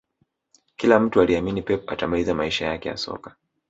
[0.75, 3.35] Kila mtu aliamini pep atamaliza maisha yake ya soka